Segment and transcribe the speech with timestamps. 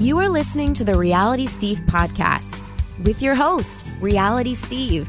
[0.00, 2.64] You are listening to the Reality Steve podcast
[3.04, 5.06] with your host, Reality Steve.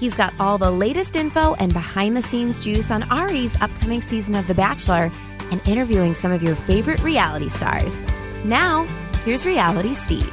[0.00, 4.34] He's got all the latest info and behind the scenes juice on Arie's upcoming season
[4.34, 5.12] of The Bachelor
[5.52, 8.04] and interviewing some of your favorite reality stars.
[8.44, 8.82] Now,
[9.24, 10.28] here's Reality Steve.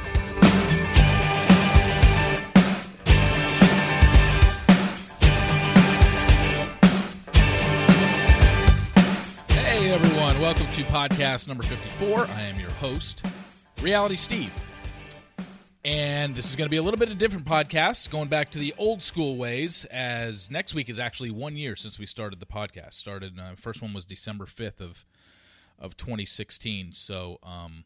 [9.50, 12.26] Hey everyone, welcome to podcast number 54.
[12.26, 13.24] I am your host,
[13.82, 14.52] Reality Steve.
[15.86, 18.50] And this is going to be a little bit of a different podcast, going back
[18.50, 22.40] to the old school ways, as next week is actually one year since we started
[22.40, 22.92] the podcast.
[22.92, 25.06] Started, uh, first one was December 5th of,
[25.78, 26.92] of 2016.
[26.92, 27.84] So um,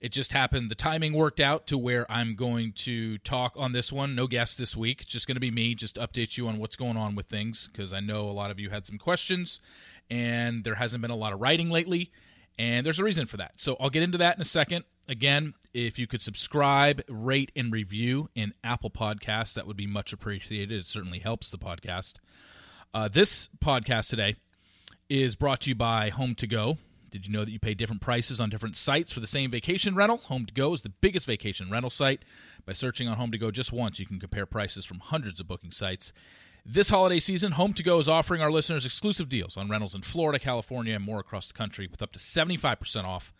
[0.00, 3.92] it just happened, the timing worked out to where I'm going to talk on this
[3.92, 4.14] one.
[4.14, 6.96] No guest this week, just going to be me, just update you on what's going
[6.96, 9.60] on with things, because I know a lot of you had some questions,
[10.08, 12.10] and there hasn't been a lot of writing lately.
[12.58, 13.60] And there's a reason for that.
[13.60, 14.86] So I'll get into that in a second.
[15.08, 20.12] Again, if you could subscribe, rate, and review in Apple Podcasts, that would be much
[20.12, 20.80] appreciated.
[20.80, 22.14] It certainly helps the podcast.
[22.92, 24.36] Uh, this podcast today
[25.08, 26.78] is brought to you by HomeToGo.
[27.10, 29.94] Did you know that you pay different prices on different sites for the same vacation
[29.94, 30.18] rental?
[30.18, 32.24] HomeToGo is the biggest vacation rental site.
[32.64, 36.12] By searching on HomeToGo just once, you can compare prices from hundreds of booking sites.
[36.64, 40.96] This holiday season, HomeToGo is offering our listeners exclusive deals on rentals in Florida, California,
[40.96, 43.32] and more across the country with up to 75% off.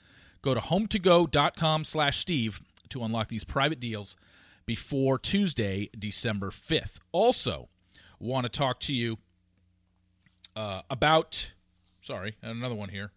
[0.47, 4.15] Go to hometogo.com slash Steve to unlock these private deals
[4.65, 7.01] before Tuesday, December 5th.
[7.11, 7.69] Also,
[8.21, 9.19] want to talk to you
[10.55, 11.51] uh, about.
[12.01, 13.11] Sorry, another one here.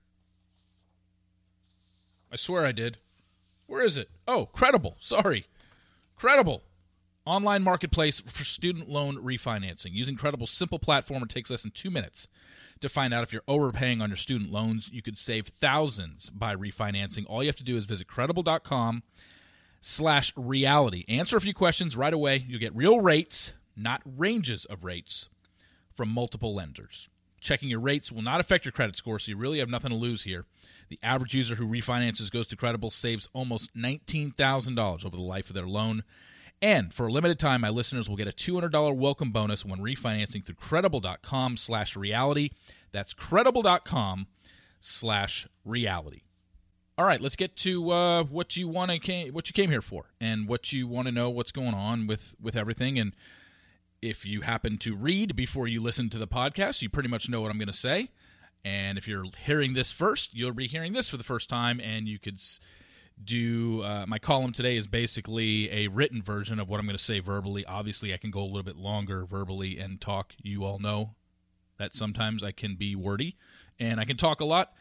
[2.32, 2.98] I swear I did.
[3.68, 4.10] Where is it?
[4.28, 4.98] Oh, Credible.
[5.00, 5.46] Sorry.
[6.16, 6.64] Credible.
[7.26, 9.92] Online marketplace for student loan refinancing.
[9.92, 12.28] Using Credible's simple platform, it takes less than two minutes
[12.82, 14.90] to find out if you're overpaying on your student loans.
[14.92, 17.26] You could save thousands by refinancing.
[17.28, 19.04] All you have to do is visit credible.com
[19.82, 21.06] slash reality.
[21.08, 22.46] Answer a few questions right away.
[22.48, 25.30] You'll get real rates, not ranges of rates,
[25.96, 27.10] from multiple lenders.
[27.42, 29.96] Checking your rates will not affect your credit score, so you really have nothing to
[29.96, 30.46] lose here.
[30.90, 35.54] The average user who refinances goes to Credible saves almost $19,000 over the life of
[35.54, 36.04] their loan.
[36.62, 40.46] And for a limited time, my listeners will get a $200 welcome bonus when refinancing
[40.46, 42.52] through credible.com slash reality.
[42.92, 44.28] That's credible.com
[44.82, 46.22] slash reality.
[46.98, 50.12] All right, let's get to uh, what you want to what you came here for,
[50.20, 53.00] and what you want to know what's going on with with everything.
[53.00, 53.16] And
[54.02, 57.40] if you happen to read before you listen to the podcast, you pretty much know
[57.40, 58.10] what I'm going to say.
[58.66, 62.06] And if you're hearing this first, you'll be hearing this for the first time, and
[62.10, 62.42] you could
[63.24, 67.04] do uh, my column today is basically a written version of what I'm going to
[67.04, 67.66] say verbally.
[67.66, 70.34] Obviously, I can go a little bit longer verbally and talk.
[70.42, 71.16] You all know
[71.78, 73.36] that sometimes I can be wordy
[73.80, 74.74] and I can talk a lot.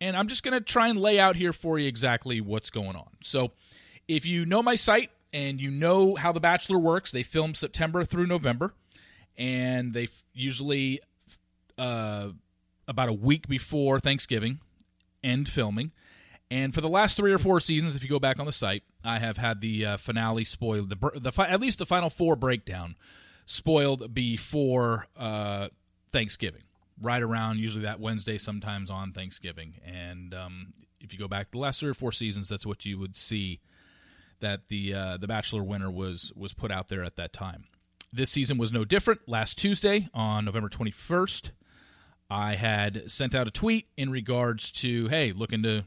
[0.00, 2.96] And I'm just going to try and lay out here for you exactly what's going
[2.96, 3.08] on.
[3.22, 3.52] So,
[4.08, 8.04] if you know my site and you know how The Bachelor works, they film September
[8.04, 8.74] through November,
[9.36, 11.00] and they usually
[11.78, 12.28] uh,
[12.86, 14.60] about a week before Thanksgiving
[15.22, 15.92] end filming.
[16.50, 18.84] And for the last three or four seasons, if you go back on the site,
[19.02, 22.96] I have had the uh, finale spoiled, the, the at least the final four breakdown
[23.46, 25.68] spoiled before uh,
[26.10, 26.62] Thanksgiving,
[27.00, 29.74] right around usually that Wednesday, sometimes on Thanksgiving.
[29.84, 32.98] And um, if you go back the last three or four seasons, that's what you
[32.98, 33.60] would see
[34.40, 37.64] that the uh, the Bachelor winner was was put out there at that time.
[38.12, 39.28] This season was no different.
[39.28, 41.52] Last Tuesday on November twenty first,
[42.30, 45.84] I had sent out a tweet in regards to hey, looking to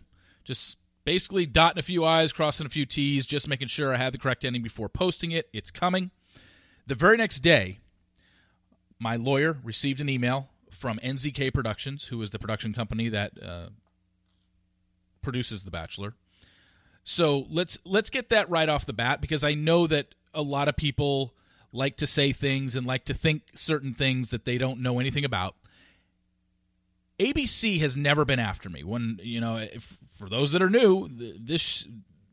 [0.50, 4.16] just basically dotting a few I's, crossing a few T's, just making sure I had
[4.16, 5.48] the correct ending before posting it.
[5.54, 6.10] It's coming.
[6.88, 7.78] The very next day,
[8.98, 13.68] my lawyer received an email from NZK Productions, who is the production company that uh,
[15.22, 16.16] produces The Bachelor.
[17.04, 20.68] So let's let's get that right off the bat because I know that a lot
[20.68, 21.36] of people
[21.72, 25.26] like to say things and like to think certain things that they don't know anything
[25.26, 25.56] about.
[27.20, 28.84] ABC has never been after me.
[28.84, 31.86] When you know, if, for those that are new, this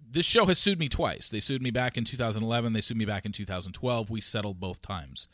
[0.09, 1.29] this show has sued me twice.
[1.29, 2.73] They sued me back in 2011.
[2.73, 4.09] They sued me back in 2012.
[4.09, 5.29] We settled both times.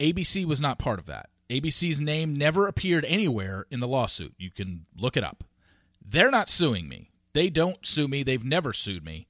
[0.00, 1.30] ABC was not part of that.
[1.48, 4.34] ABC's name never appeared anywhere in the lawsuit.
[4.38, 5.44] You can look it up.
[6.04, 7.10] They're not suing me.
[7.32, 8.22] They don't sue me.
[8.22, 9.26] They've never sued me.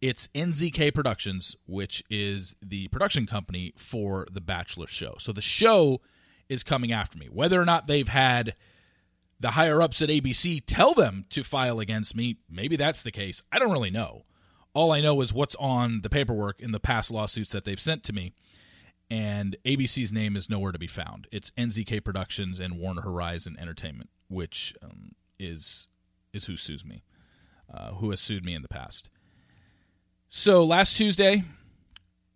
[0.00, 5.14] It's NZK Productions, which is the production company for The Bachelor show.
[5.18, 6.00] So the show
[6.48, 7.26] is coming after me.
[7.30, 8.54] Whether or not they've had
[9.40, 13.42] the higher ups at ABC tell them to file against me, maybe that's the case.
[13.52, 14.24] I don't really know.
[14.74, 18.04] All I know is what's on the paperwork in the past lawsuits that they've sent
[18.04, 18.32] to me.
[19.10, 21.26] And ABC's name is nowhere to be found.
[21.30, 25.88] It's NZK Productions and Warner Horizon Entertainment, which um, is
[26.32, 27.02] is who sues me.
[27.72, 29.10] uh, who has sued me in the past.
[30.28, 31.44] So last Tuesday,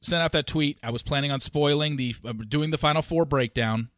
[0.00, 0.78] sent out that tweet.
[0.82, 3.88] I was planning on spoiling the uh, doing the Final Four breakdown,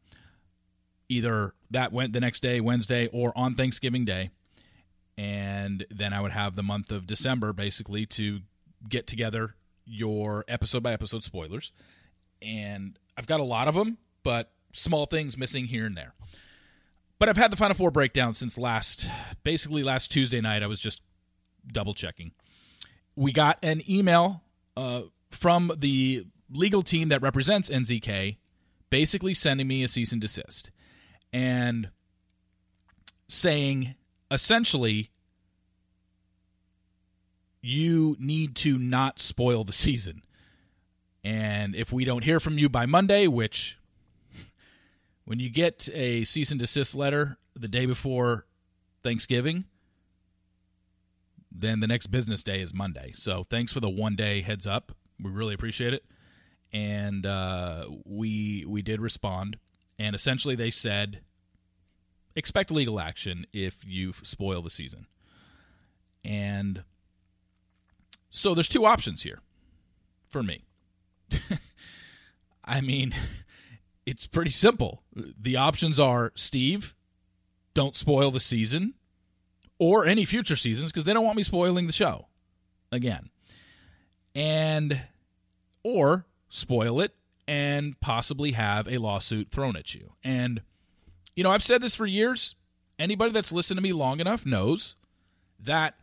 [1.10, 4.30] either that went the next day, Wednesday, or on Thanksgiving Day,
[5.18, 8.40] and then I would have the month of December basically to
[8.88, 9.54] get together
[9.84, 11.72] your episode by episode spoilers.
[12.40, 16.14] And I've got a lot of them, but small things missing here and there.
[17.18, 19.06] But I've had the Final Four breakdown since last,
[19.42, 20.62] basically last Tuesday night.
[20.62, 21.02] I was just
[21.70, 22.32] double checking.
[23.14, 24.42] We got an email
[24.76, 28.38] uh, from the legal team that represents NZK,
[28.88, 30.70] basically sending me a cease and desist
[31.32, 31.90] and
[33.28, 33.94] saying
[34.30, 35.10] essentially
[37.62, 40.22] you need to not spoil the season.
[41.22, 43.78] And if we don't hear from you by Monday, which
[45.24, 48.46] when you get a cease and desist letter the day before
[49.02, 49.64] Thanksgiving,
[51.52, 53.12] then the next business day is Monday.
[53.14, 54.92] So thanks for the one day heads up.
[55.22, 56.04] We really appreciate it.
[56.72, 59.58] And uh, we we did respond,
[60.00, 61.20] and essentially they said,
[62.34, 65.06] expect legal action if you spoil the season.
[66.24, 66.84] And
[68.30, 69.40] so there's two options here
[70.26, 70.64] for me.
[72.64, 73.14] I mean,
[74.06, 75.02] it's pretty simple.
[75.14, 76.94] The options are Steve,
[77.74, 78.94] don't spoil the season
[79.78, 82.28] or any future seasons because they don't want me spoiling the show
[82.90, 83.28] again.
[84.34, 85.02] And
[85.82, 87.14] or spoil it
[87.50, 90.12] and possibly have a lawsuit thrown at you.
[90.22, 90.62] And
[91.34, 92.54] you know, I've said this for years.
[92.96, 94.94] Anybody that's listened to me long enough knows
[95.58, 95.94] that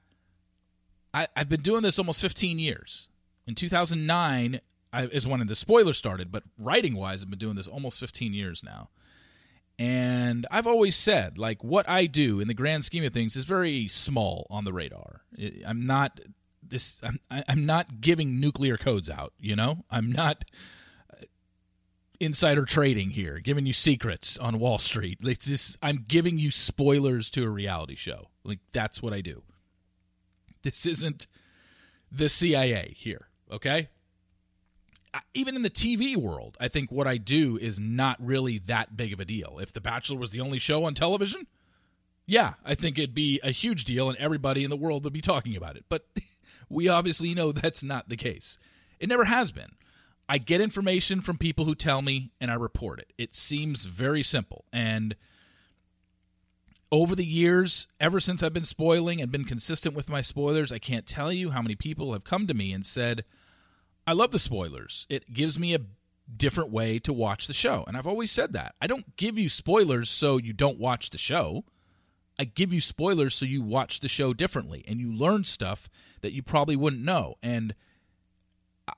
[1.14, 3.08] I, have been doing this almost 15 years.
[3.48, 4.60] In 2009
[4.92, 8.34] I, is when the spoilers started, but writing wise, I've been doing this almost 15
[8.34, 8.90] years now.
[9.80, 13.46] And I've always said, like, what I do in the grand scheme of things is
[13.46, 15.22] very small on the radar.
[15.66, 16.20] I'm not
[16.62, 17.00] this.
[17.04, 19.34] I'm, I'm not giving nuclear codes out.
[19.40, 20.44] You know, I'm not
[22.20, 25.24] insider trading here, giving you secrets on Wall Street.
[25.24, 28.30] Like this, I'm giving you spoilers to a reality show.
[28.44, 29.44] Like that's what I do.
[30.64, 31.28] This isn't
[32.12, 33.90] the CIA here, okay?
[35.34, 39.14] even in the TV world, I think what I do is not really that big
[39.14, 39.60] of a deal.
[39.62, 41.48] If The Bachelor was the only show on television,
[42.26, 45.22] yeah, I think it'd be a huge deal and everybody in the world would be
[45.22, 45.86] talking about it.
[45.90, 46.06] But
[46.70, 48.58] we obviously know that's not the case.
[49.00, 49.72] It never has been.
[50.30, 53.14] I get information from people who tell me and I report it.
[53.18, 54.66] It seems very simple.
[54.74, 55.16] And
[56.92, 60.80] over the years, ever since I've been spoiling and been consistent with my spoilers, I
[60.80, 63.24] can't tell you how many people have come to me and said,
[64.06, 65.06] I love the spoilers.
[65.10, 65.82] It gives me a
[66.36, 67.84] different way to watch the show.
[67.88, 68.76] And I've always said that.
[68.82, 71.64] I don't give you spoilers so you don't watch the show.
[72.40, 75.90] I give you spoilers so you watch the show differently and you learn stuff
[76.22, 77.36] that you probably wouldn't know.
[77.42, 77.74] And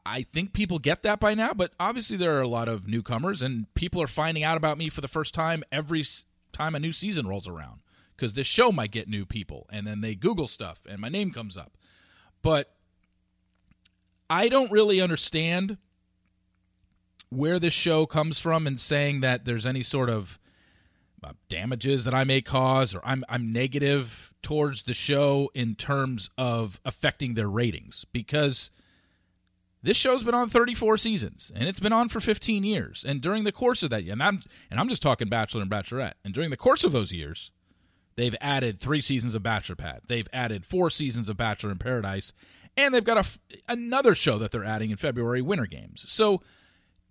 [0.05, 3.41] I think people get that by now, but obviously there are a lot of newcomers
[3.41, 6.03] and people are finding out about me for the first time every
[6.51, 7.79] time a new season rolls around
[8.15, 11.31] because this show might get new people and then they Google stuff and my name
[11.31, 11.77] comes up.
[12.41, 12.75] But
[14.29, 15.77] I don't really understand
[17.29, 20.39] where this show comes from and saying that there's any sort of
[21.23, 26.29] uh, damages that I may cause or I'm I'm negative towards the show in terms
[26.37, 28.71] of affecting their ratings because
[29.81, 33.43] this show's been on 34 seasons and it's been on for 15 years and during
[33.43, 36.49] the course of that and I'm and I'm just talking bachelor and bachelorette and during
[36.49, 37.51] the course of those years
[38.15, 42.33] they've added 3 seasons of bachelor pad they've added 4 seasons of bachelor in paradise
[42.79, 46.05] and they've got a, another show that they're adding in February, Winter Games.
[46.07, 46.41] So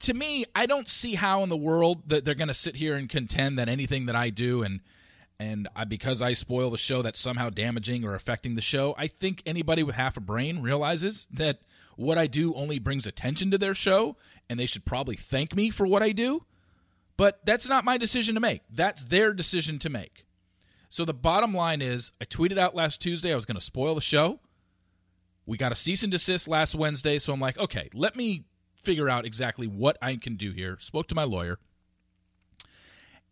[0.01, 2.95] to me, I don't see how in the world that they're going to sit here
[2.97, 4.81] and contend that anything that I do and
[5.41, 8.97] and I, because I spoil the show that's somehow damaging or affecting the show.
[8.99, 11.61] I think anybody with half a brain realizes that
[11.99, 14.17] what I do only brings attention to their show
[14.49, 16.45] and they should probably thank me for what I do.
[17.17, 18.63] But that's not my decision to make.
[18.71, 20.25] That's their decision to make.
[20.89, 23.97] So the bottom line is I tweeted out last Tuesday I was going to spoil
[23.97, 24.39] the show.
[25.45, 28.45] We got a cease and desist last Wednesday, so I'm like, okay, let me
[28.77, 30.77] figure out exactly what I can do here.
[30.81, 31.59] Spoke to my lawyer.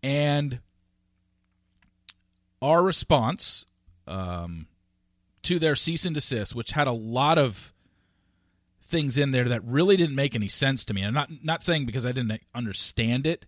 [0.03, 0.59] And
[2.61, 3.65] our response
[4.09, 4.67] um,
[5.45, 7.73] to their cease and desist, which had a lot of
[8.87, 11.03] things in there that really didn't make any sense to me.
[11.03, 13.47] And I'm not not saying because I didn't understand it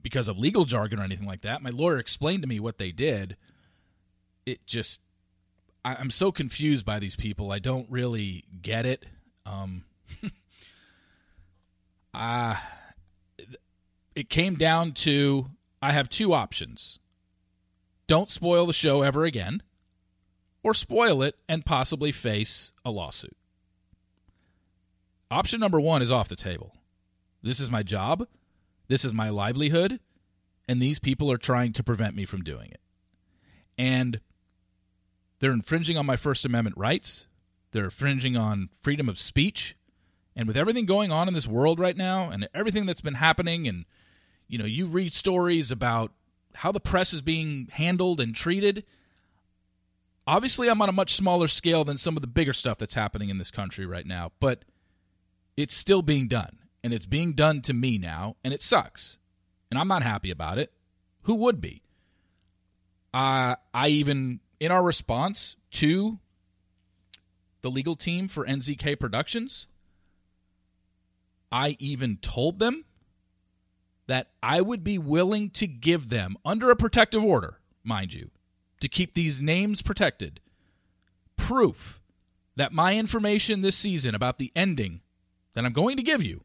[0.00, 1.62] because of legal jargon or anything like that.
[1.62, 3.36] My lawyer explained to me what they did.
[4.46, 5.00] It just
[5.84, 7.52] I, am so confused by these people.
[7.52, 9.04] I don't really get it.
[9.44, 9.84] Um,
[14.14, 16.98] it came down to I have two options.
[18.06, 19.62] Don't spoil the show ever again,
[20.62, 23.36] or spoil it and possibly face a lawsuit.
[25.32, 26.74] Option number one is off the table.
[27.42, 28.26] This is my job,
[28.88, 29.98] this is my livelihood,
[30.68, 32.80] and these people are trying to prevent me from doing it.
[33.78, 34.20] And
[35.40, 37.28] they're infringing on my First Amendment rights,
[37.70, 39.74] they're infringing on freedom of speech.
[40.36, 43.66] And with everything going on in this world right now and everything that's been happening,
[43.66, 43.86] and
[44.48, 46.12] you know, you read stories about
[46.56, 48.84] how the press is being handled and treated.
[50.26, 53.30] Obviously, I'm on a much smaller scale than some of the bigger stuff that's happening
[53.30, 54.66] in this country right now, but
[55.56, 56.58] it's still being done.
[56.84, 59.18] And it's being done to me now, and it sucks.
[59.70, 60.72] And I'm not happy about it.
[61.22, 61.82] Who would be?
[63.14, 66.18] Uh, I even, in our response to
[67.60, 69.68] the legal team for NZK Productions,
[71.52, 72.84] I even told them
[74.06, 78.30] that I would be willing to give them, under a protective order, mind you,
[78.80, 80.40] to keep these names protected,
[81.36, 82.00] proof
[82.56, 85.00] that my information this season about the ending
[85.54, 86.44] that I'm going to give you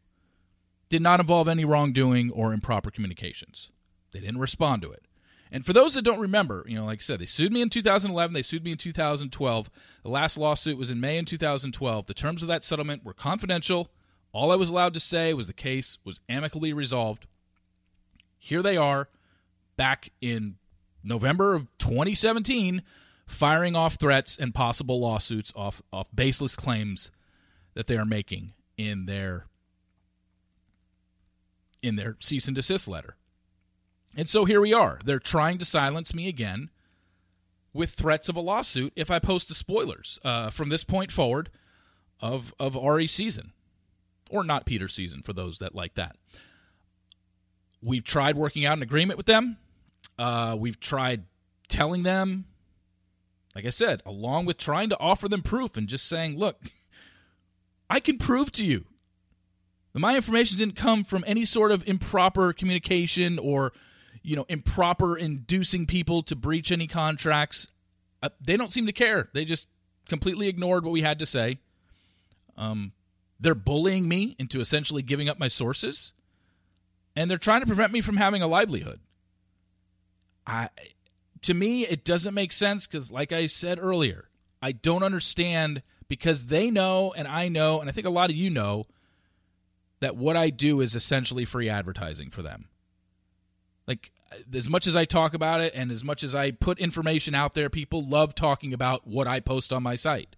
[0.90, 3.72] did not involve any wrongdoing or improper communications.
[4.14, 5.06] They didn't respond to it.
[5.52, 7.70] And for those that don't remember, you know, like I said, they sued me in
[7.70, 9.70] 2011, they sued me in 2012.
[10.04, 12.06] The last lawsuit was in May in 2012.
[12.06, 13.90] The terms of that settlement were confidential.
[14.34, 17.28] All I was allowed to say was the case was amicably resolved.
[18.38, 19.10] Here they are
[19.78, 20.56] back in
[21.04, 22.82] November of 2017
[23.26, 27.12] firing off threats and possible lawsuits off off baseless claims
[27.74, 29.48] that they are making in their
[31.82, 33.16] in their cease and desist letter.
[34.16, 35.00] And so here we are.
[35.06, 36.70] They're trying to silence me again
[37.74, 41.50] with threats of a lawsuit if I post the spoilers uh, from this point forward
[42.20, 43.54] of of Arie season,
[44.30, 46.16] or not Peter season for those that like that.
[47.82, 49.58] We've tried working out an agreement with them.
[50.18, 51.26] Uh, we've tried
[51.68, 52.46] telling them,
[53.54, 56.60] like I said, along with trying to offer them proof and just saying, look,
[57.90, 58.86] I can prove to you
[59.94, 63.74] that my information didn't come from any sort of improper communication or
[64.28, 67.68] you know, improper inducing people to breach any contracts.
[68.22, 69.30] Uh, they don't seem to care.
[69.34, 69.70] They just
[70.10, 71.60] completely ignored what we had to say.
[72.58, 72.92] Um,
[73.40, 76.12] they're bullying me into essentially giving up my sources,
[77.16, 79.00] and they're trying to prevent me from having a livelihood.
[80.46, 80.70] I,
[81.44, 84.28] to me, it doesn't make sense because, like I said earlier,
[84.62, 88.36] I don't understand because they know, and I know, and I think a lot of
[88.36, 88.86] you know
[90.00, 92.68] that what I do is essentially free advertising for them.
[93.88, 94.12] Like
[94.54, 97.54] as much as I talk about it and as much as I put information out
[97.54, 100.36] there, people love talking about what I post on my site.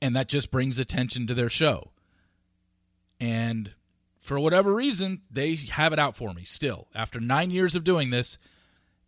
[0.00, 1.92] And that just brings attention to their show.
[3.20, 3.74] And
[4.20, 6.88] for whatever reason, they have it out for me still.
[6.94, 8.36] After nine years of doing this,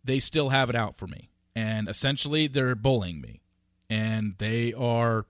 [0.03, 1.29] they still have it out for me.
[1.53, 3.41] And essentially, they're bullying me.
[3.89, 5.25] And they are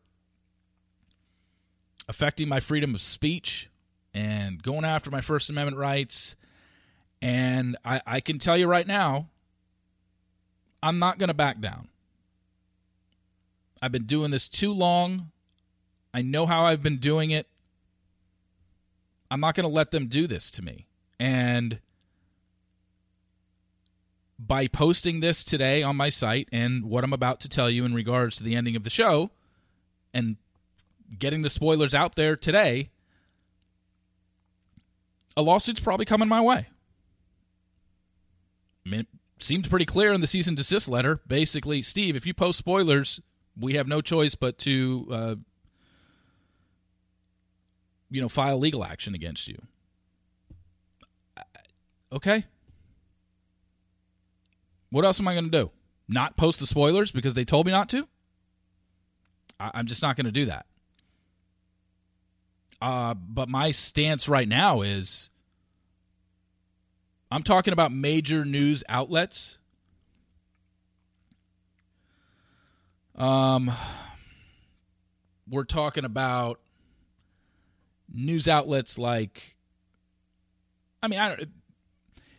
[2.08, 3.70] affecting my freedom of speech
[4.14, 6.36] and going after my First Amendment rights
[7.22, 9.30] and I, I can tell you right now,
[10.84, 11.88] I'm not going to back down.
[13.82, 15.32] I've been doing this too long.
[16.14, 17.48] I know how I've been doing it.
[19.32, 20.86] I'm not going to let them do this to me.
[21.20, 21.80] And
[24.38, 27.94] by posting this today on my site and what I'm about to tell you in
[27.94, 29.32] regards to the ending of the show
[30.14, 30.36] and
[31.18, 32.90] getting the spoilers out there today,
[35.38, 36.68] a lawsuit's probably coming my way.
[38.86, 39.08] I mean, it
[39.40, 41.22] seemed pretty clear in the cease and desist letter.
[41.28, 43.20] Basically, Steve, if you post spoilers,
[43.60, 45.36] we have no choice but to, uh,
[48.10, 49.62] you know, file legal action against you.
[52.12, 52.46] Okay.
[54.96, 55.72] What else am I going to do?
[56.08, 58.08] Not post the spoilers because they told me not to?
[59.60, 60.68] I- I'm just not going to do that.
[62.82, 65.30] Uh, but my stance right now is
[67.30, 69.58] I'm talking about major news outlets.
[73.16, 73.74] Um,
[75.50, 76.62] we're talking about
[78.14, 79.58] news outlets like,
[81.04, 81.50] I mean, I don't.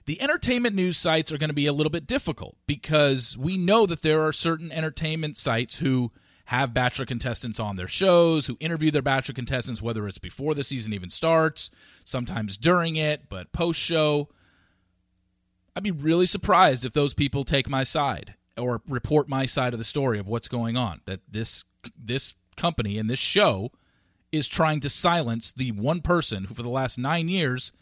[0.07, 3.87] The entertainment news sites are going to be a little bit difficult because we know
[3.87, 6.13] that there are certain entertainment sites who
[6.47, 10.63] have bachelor contestants on their shows, who interview their bachelor contestants, whether it's before the
[10.63, 11.71] season even starts,
[12.05, 14.29] sometimes during it, but post show.
[15.75, 19.81] I'd be really surprised if those people take my side or report my side of
[19.81, 21.01] the story of what's going on.
[21.07, 21.65] That this
[21.99, 23.73] this company and this show
[24.31, 27.73] is trying to silence the one person who, for the last nine years,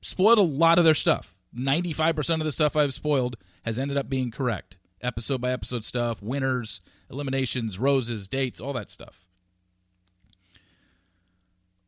[0.00, 1.34] spoiled a lot of their stuff.
[1.52, 4.76] Ninety-five percent of the stuff I've spoiled has ended up being correct.
[5.02, 6.80] episode by episode stuff, winners,
[7.10, 9.24] eliminations, roses, dates, all that stuff.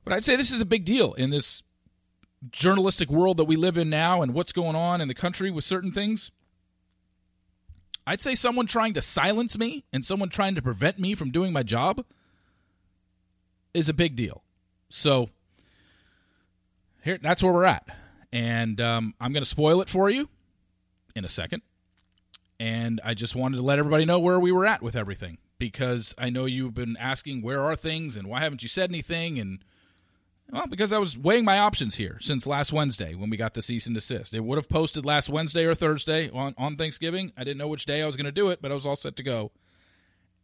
[0.04, 1.62] But I'd say this is a big deal in this
[2.50, 5.64] journalistic world that we live in now and what's going on in the country with
[5.64, 6.32] certain things.
[8.04, 11.52] I'd say someone trying to silence me and someone trying to prevent me from doing
[11.52, 12.04] my job
[13.72, 14.42] is a big deal.
[14.88, 15.30] So
[17.02, 17.86] here, that's where we're at,
[18.32, 20.28] and um, I'm going to spoil it for you
[21.14, 21.62] in a second.
[22.58, 26.14] And I just wanted to let everybody know where we were at with everything because
[26.16, 29.64] I know you've been asking where are things and why haven't you said anything and
[30.52, 33.62] well, because I was weighing my options here since last Wednesday when we got the
[33.62, 34.34] cease and desist.
[34.34, 37.32] It would have posted last Wednesday or Thursday on, on Thanksgiving.
[37.38, 38.96] I didn't know which day I was going to do it, but I was all
[38.96, 39.50] set to go.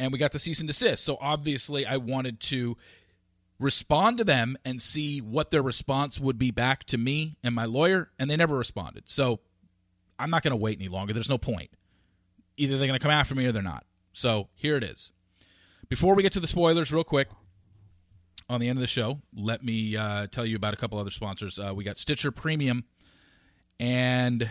[0.00, 1.04] And we got the cease and desist.
[1.04, 2.78] So obviously, I wanted to
[3.58, 7.64] respond to them and see what their response would be back to me and my
[7.64, 9.08] lawyer, and they never responded.
[9.08, 9.40] So
[10.18, 11.12] I'm not going to wait any longer.
[11.12, 11.70] There's no point.
[12.56, 13.84] Either they're going to come after me or they're not.
[14.12, 15.12] So here it is.
[15.88, 17.28] Before we get to the spoilers, real quick,
[18.48, 21.10] on the end of the show, let me uh, tell you about a couple other
[21.10, 21.58] sponsors.
[21.58, 22.84] Uh, we got Stitcher Premium,
[23.78, 24.50] and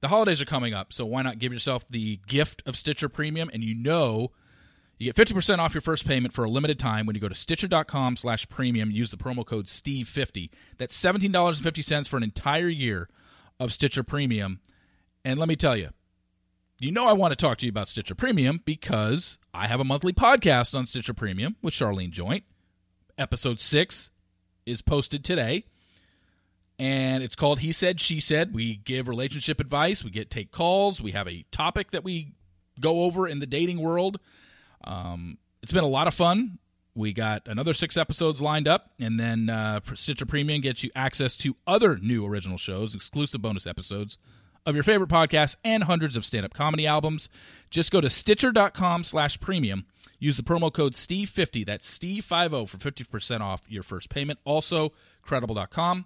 [0.00, 3.50] the holidays are coming up, so why not give yourself the gift of Stitcher Premium?
[3.52, 4.32] And you know
[5.00, 7.34] you get 50% off your first payment for a limited time when you go to
[7.34, 8.92] Stitcher.com slash premium.
[8.92, 10.50] Use the promo code STEVE50.
[10.78, 13.08] That's $17.50 for an entire year
[13.58, 14.60] of Stitcher Premium.
[15.24, 15.88] And let me tell you,
[16.78, 19.84] you know I want to talk to you about Stitcher Premium because I have a
[19.84, 22.42] monthly podcast on Stitcher Premium with Sharleen Joynt
[23.20, 24.10] episode six
[24.66, 25.64] is posted today.
[26.78, 28.54] And it's called He Said, She Said.
[28.54, 32.32] We give relationship advice, we get take calls, we have a topic that we
[32.80, 34.18] go over in the dating world.
[34.84, 36.58] Um, it's been a lot of fun.
[36.94, 41.36] We got another six episodes lined up, and then uh, Stitcher Premium gets you access
[41.36, 44.18] to other new original shows, exclusive bonus episodes
[44.66, 47.28] of your favorite podcasts, and hundreds of stand-up comedy albums.
[47.70, 49.86] Just go to Stitcher.com slash premium
[50.20, 54.38] Use the promo code STEVE50, that's STEVE50 for 50% off your first payment.
[54.44, 56.04] Also, credible.com.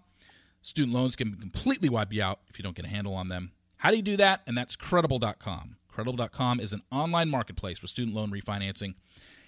[0.63, 3.51] Student loans can completely wipe you out if you don't get a handle on them.
[3.79, 4.43] How do you do that?
[4.47, 5.77] And that's credible.com.
[5.95, 8.95] Credible.com is an online marketplace for student loan refinancing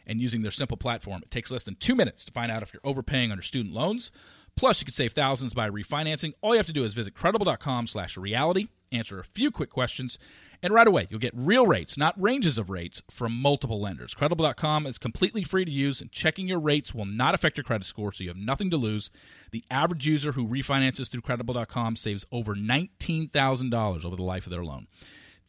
[0.06, 1.22] and using their simple platform.
[1.24, 3.74] It takes less than two minutes to find out if you're overpaying on your student
[3.74, 4.12] loans.
[4.54, 6.35] Plus, you could save thousands by refinancing.
[6.40, 10.18] All you have to do is visit credible.com slash reality, answer a few quick questions,
[10.62, 14.14] and right away, you'll get real rates, not ranges of rates, from multiple lenders.
[14.14, 17.87] Credible.com is completely free to use, and checking your rates will not affect your credit
[17.87, 19.11] score, so you have nothing to lose.
[19.50, 24.64] The average user who refinances through Credible.com saves over $19,000 over the life of their
[24.64, 24.87] loan.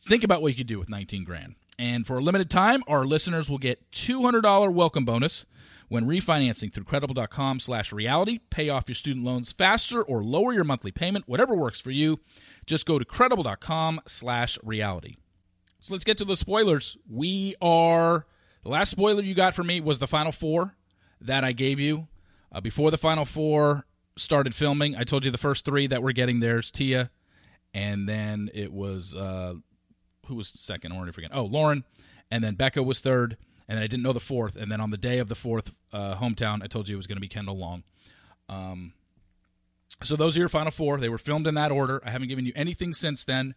[0.06, 1.56] Think about what you could do with 19 grand.
[1.80, 5.46] And for a limited time, our listeners will get $200 welcome bonus
[5.90, 8.40] when refinancing through credible.com slash reality.
[8.50, 12.20] Pay off your student loans faster or lower your monthly payment, whatever works for you.
[12.66, 15.16] Just go to credible.com slash reality.
[15.80, 16.98] So let's get to the spoilers.
[17.10, 18.26] We are
[18.64, 20.76] the last spoiler you got from me was the final four
[21.22, 22.08] that I gave you.
[22.52, 23.86] Uh, before the final four
[24.18, 27.12] started filming, I told you the first three that we're getting there's Tia,
[27.74, 29.54] and then it was uh,
[30.28, 30.92] who was second?
[30.92, 31.32] I already forget.
[31.34, 31.84] Oh, Lauren,
[32.30, 33.38] and then Becca was third,
[33.68, 34.56] and then I didn't know the fourth.
[34.56, 37.08] And then on the day of the fourth uh, hometown, I told you it was
[37.08, 37.84] going to be Kendall Long.
[38.50, 38.94] Um,
[40.04, 40.98] so those are your final four.
[40.98, 42.02] They were filmed in that order.
[42.06, 43.56] I haven't given you anything since then,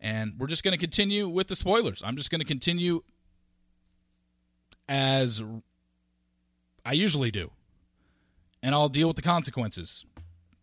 [0.00, 2.02] and we're just going to continue with the spoilers.
[2.04, 3.02] I'm just going to continue
[4.88, 5.42] as
[6.84, 7.50] I usually do,
[8.62, 10.04] and I'll deal with the consequences.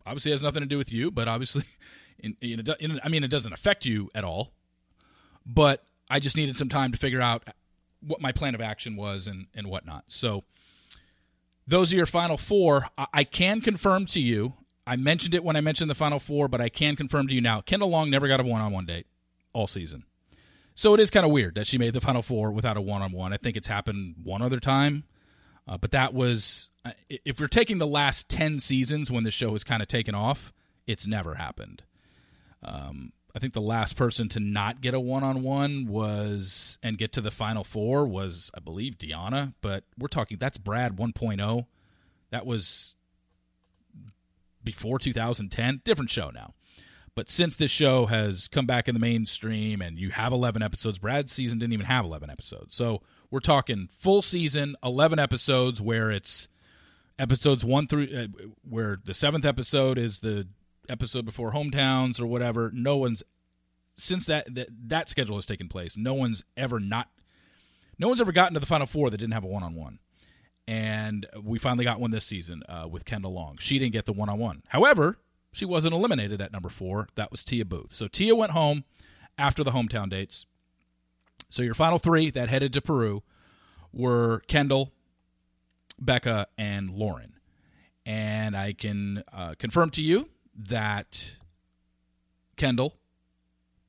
[0.04, 1.64] Obviously, has nothing to do with you, but obviously,
[2.18, 4.50] in, in, in, I mean, it doesn't affect you at all.
[5.46, 7.44] But I just needed some time to figure out
[8.06, 10.04] what my plan of action was and, and whatnot.
[10.08, 10.44] So
[11.66, 12.86] those are your final four.
[12.96, 14.54] I, I can confirm to you,
[14.86, 17.40] I mentioned it when I mentioned the final four, but I can confirm to you
[17.40, 19.06] now Kendall Long never got a one on one date
[19.52, 20.04] all season.
[20.74, 23.02] So it is kind of weird that she made the final four without a one
[23.02, 23.32] on one.
[23.32, 25.04] I think it's happened one other time.
[25.68, 29.52] Uh, but that was, uh, if you're taking the last 10 seasons when the show
[29.52, 30.52] has kind of taken off,
[30.86, 31.82] it's never happened.
[32.62, 36.98] Um, I think the last person to not get a one on one was and
[36.98, 41.66] get to the final four was I believe Deanna, but we're talking that's Brad 1.0.
[42.30, 42.96] That was
[44.62, 46.54] before 2010, different show now.
[47.14, 50.98] But since this show has come back in the mainstream and you have 11 episodes,
[50.98, 52.76] Brad's season didn't even have 11 episodes.
[52.76, 56.48] So we're talking full season, 11 episodes where it's
[57.18, 58.26] episodes 1 through uh,
[58.68, 60.46] where the 7th episode is the
[60.90, 62.70] episode before hometowns or whatever.
[62.74, 63.22] No one's
[63.96, 65.96] since that, that that schedule has taken place.
[65.96, 67.08] No one's ever not.
[67.98, 69.98] No one's ever gotten to the final four that didn't have a one on one,
[70.66, 73.58] and we finally got one this season uh, with Kendall Long.
[73.58, 74.62] She didn't get the one on one.
[74.68, 75.18] However,
[75.52, 77.08] she wasn't eliminated at number four.
[77.16, 77.94] That was Tia Booth.
[77.94, 78.84] So Tia went home
[79.36, 80.46] after the hometown dates,
[81.48, 83.22] So your final three that headed to Peru
[83.92, 84.92] were Kendall,
[85.98, 87.34] Becca, and Lauren.
[88.06, 90.28] And I can uh, confirm to you
[90.68, 91.36] that
[92.56, 92.96] Kendall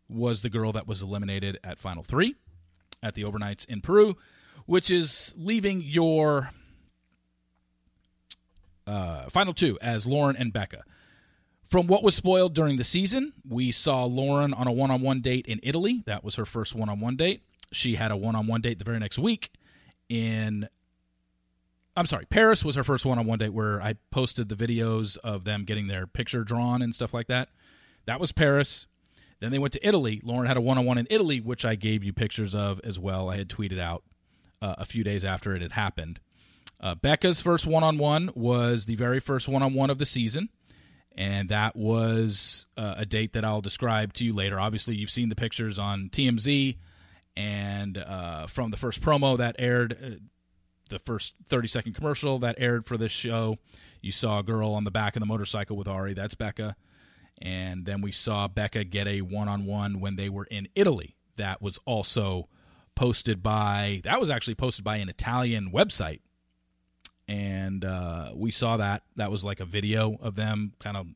[0.08, 2.36] was the girl that was eliminated at final three
[3.04, 4.16] at the overnights in Peru,
[4.66, 6.52] which is leaving your
[8.88, 10.84] uh, final two as Lauren and Becca.
[11.70, 15.22] From what was spoiled during the season, we saw Lauren on a one on one
[15.22, 16.04] date in Italy.
[16.06, 17.44] That was her first one on one date.
[17.72, 19.52] She had a one on one date the very next week
[20.10, 20.68] in.
[21.96, 25.18] I'm sorry, Paris was her first one on one date where I posted the videos
[25.18, 27.50] of them getting their picture drawn and stuff like that.
[28.06, 28.88] That was Paris.
[29.42, 30.22] Then they went to Italy.
[30.24, 32.98] Lauren had a one on one in Italy, which I gave you pictures of as
[32.98, 33.30] well.
[33.30, 34.04] I had tweeted out
[34.62, 36.20] uh, a few days after it had happened.
[36.80, 40.06] Uh, Becca's first one on one was the very first one on one of the
[40.06, 40.50] season.
[41.16, 44.60] And that was uh, a date that I'll describe to you later.
[44.60, 46.78] Obviously, you've seen the pictures on TMZ
[47.36, 50.16] and uh, from the first promo that aired, uh,
[50.92, 53.58] the first 30 second commercial that aired for this show.
[54.02, 56.14] You saw a girl on the back of the motorcycle with Arie.
[56.14, 56.76] That's Becca.
[57.42, 61.16] And then we saw Becca get a one on one when they were in Italy.
[61.38, 62.48] That was also
[62.94, 66.20] posted by, that was actually posted by an Italian website.
[67.28, 69.04] And uh, we saw that.
[69.16, 71.08] That was like a video of them kind of,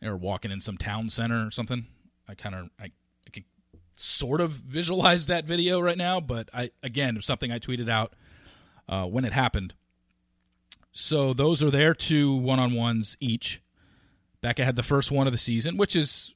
[0.00, 1.86] they were walking in some town center or something.
[2.28, 2.84] I kind of, I,
[3.26, 3.44] I can
[3.96, 7.88] sort of visualize that video right now, but I, again, it was something I tweeted
[7.88, 8.14] out
[8.88, 9.74] uh, when it happened.
[10.92, 13.60] So those are their two one on ones each.
[14.40, 16.34] Becca had the first one of the season, which is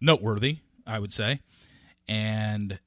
[0.00, 1.40] noteworthy, I would say.
[2.08, 2.78] And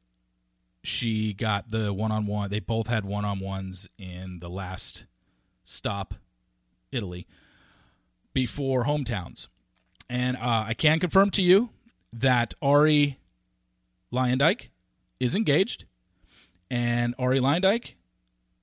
[0.84, 2.50] she got the one on one.
[2.50, 5.06] They both had one on ones in the last
[5.64, 6.16] stop,
[6.92, 7.28] Italy,
[8.34, 9.48] before hometowns.
[10.10, 11.70] And uh, I can confirm to you
[12.12, 13.20] that Arie
[14.12, 14.70] Luyendyk
[15.20, 15.86] is engaged,
[16.72, 17.96] and Arie Luyendyk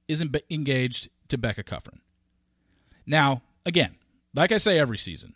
[0.09, 2.01] is engaged to Becca Kufrin.
[3.07, 3.97] Now, again,
[4.35, 5.35] like I say every season,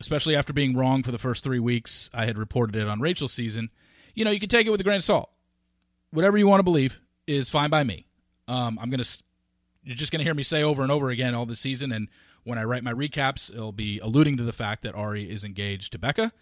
[0.00, 3.32] especially after being wrong for the first three weeks, I had reported it on Rachel's
[3.32, 3.70] season.
[4.14, 5.30] You know, you can take it with a grain of salt.
[6.10, 8.06] Whatever you want to believe is fine by me.
[8.48, 9.04] Um, I'm gonna,
[9.82, 12.08] you're just gonna hear me say over and over again all this season, and
[12.44, 15.92] when I write my recaps, it'll be alluding to the fact that Arie is engaged
[15.92, 16.32] to Becca,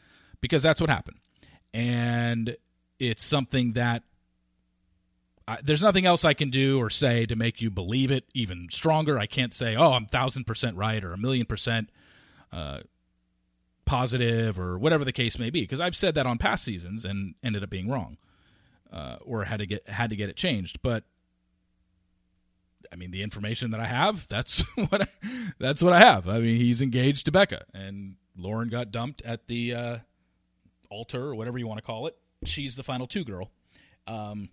[0.40, 1.16] because that's what happened,
[1.72, 2.56] and
[2.98, 4.02] it's something that
[5.46, 8.68] I, there's nothing else I can do or say to make you believe it even
[8.70, 9.18] stronger.
[9.18, 11.90] I can't say, oh, I'm thousand percent right or a million percent
[12.52, 12.80] uh,
[13.84, 17.34] positive or whatever the case may be, because I've said that on past seasons and
[17.42, 18.16] ended up being wrong
[18.92, 20.80] uh, or had to get had to get it changed.
[20.82, 21.04] But
[22.90, 25.06] I mean, the information that I have, that's what I,
[25.58, 26.28] that's what I have.
[26.28, 29.98] I mean, he's engaged to Becca, and Lauren got dumped at the uh,
[30.90, 32.16] altar or whatever you want to call it.
[32.44, 33.50] She's the final two girl.
[34.06, 34.48] Um,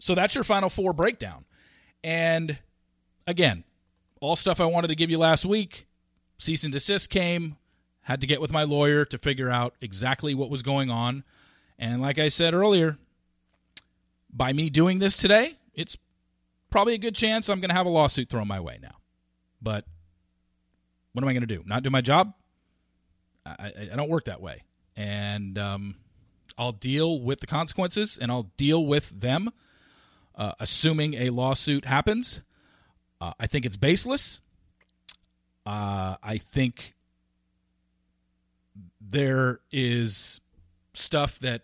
[0.00, 1.44] so that's your final four breakdown.
[2.02, 2.58] And
[3.26, 3.64] again,
[4.20, 5.86] all stuff I wanted to give you last week.
[6.38, 7.56] Cease and desist came.
[8.02, 11.22] Had to get with my lawyer to figure out exactly what was going on.
[11.78, 12.96] And like I said earlier,
[14.32, 15.98] by me doing this today, it's
[16.70, 18.96] probably a good chance I'm going to have a lawsuit thrown my way now.
[19.60, 19.84] But
[21.12, 21.62] what am I going to do?
[21.66, 22.32] Not do my job?
[23.44, 24.62] I, I, don't work that way.
[24.96, 25.96] And um,
[26.56, 29.50] I'll deal with the consequences and I'll deal with them
[30.34, 32.40] uh, assuming a lawsuit happens.
[33.20, 34.40] Uh, I think it's baseless.
[35.66, 36.94] Uh, I think
[39.00, 40.40] there is
[40.94, 41.62] stuff that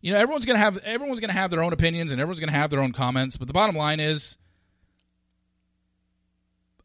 [0.00, 2.70] you know everyone's gonna have everyone's gonna have their own opinions and everyone's gonna have
[2.70, 3.36] their own comments.
[3.36, 4.38] But the bottom line is,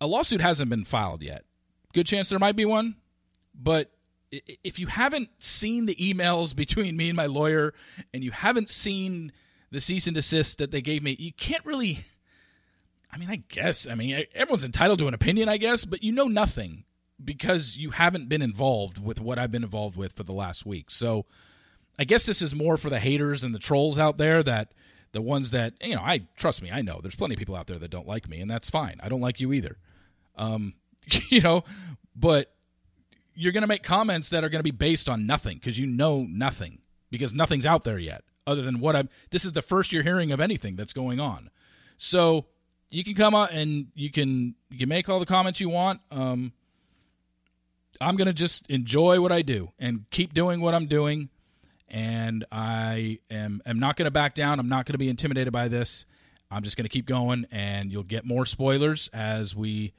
[0.01, 1.45] a lawsuit hasn't been filed yet.
[1.93, 2.95] Good chance there might be one,
[3.53, 3.91] but
[4.31, 7.73] if you haven't seen the emails between me and my lawyer,
[8.13, 9.31] and you haven't seen
[9.75, 12.05] the cease and desist that they gave me, you can't really.
[13.11, 13.87] I mean, I guess.
[13.87, 16.85] I mean, everyone's entitled to an opinion, I guess, but you know nothing
[17.23, 20.89] because you haven't been involved with what I've been involved with for the last week.
[20.89, 21.25] So
[21.99, 24.73] I guess this is more for the haters and the trolls out there that
[25.11, 27.67] the ones that, you know, I trust me, I know there's plenty of people out
[27.67, 28.99] there that don't like me, and that's fine.
[29.03, 29.77] I don't like you either.
[30.37, 30.73] Um,
[31.29, 31.65] you know,
[32.15, 32.53] but
[33.33, 35.85] you're going to make comments that are going to be based on nothing because you
[35.85, 36.79] know nothing
[37.11, 39.09] because nothing's out there yet other than what I'm.
[39.31, 41.49] This is the first you're hearing of anything that's going on.
[41.97, 42.45] So
[42.89, 46.01] you can come out and you can you can make all the comments you want.
[46.11, 46.53] Um,
[47.99, 51.29] I'm gonna just enjoy what I do and keep doing what I'm doing,
[51.87, 54.59] and I am am not gonna back down.
[54.59, 56.05] I'm not gonna be intimidated by this.
[56.51, 59.93] I'm just gonna keep going, and you'll get more spoilers as we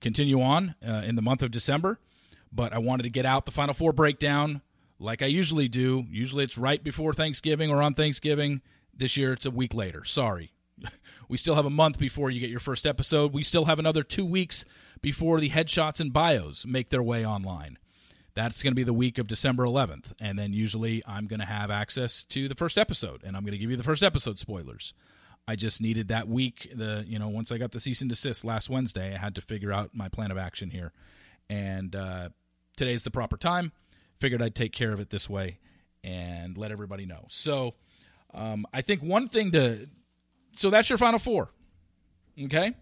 [0.00, 1.98] continue on uh, in the month of December.
[2.52, 4.62] But I wanted to get out the Final Four breakdown
[4.98, 6.04] like I usually do.
[6.10, 8.62] Usually it's right before Thanksgiving or on Thanksgiving.
[8.94, 10.04] This year it's a week later.
[10.04, 10.52] Sorry.
[11.28, 13.34] We still have a month before you get your first episode.
[13.34, 14.64] We still have another two weeks
[15.02, 17.76] before the headshots and bios make their way online.
[18.32, 20.12] That's going to be the week of December 11th.
[20.22, 23.52] And then usually I'm going to have access to the first episode, and I'm going
[23.52, 24.94] to give you the first episode spoilers.
[25.46, 26.70] I just needed that week.
[26.74, 29.40] The you know once I got the cease and desist last Wednesday, I had to
[29.40, 30.92] figure out my plan of action here,
[31.50, 32.28] and uh,
[32.76, 33.72] today's the proper time.
[34.20, 35.58] Figured I'd take care of it this way
[36.02, 37.26] and let everybody know.
[37.28, 37.74] So
[38.34, 39.88] um, I think one thing to
[40.52, 41.50] so that's your final four.
[42.42, 42.74] Okay.